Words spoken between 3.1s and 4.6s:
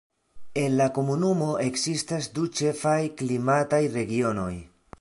klimataj regionoj.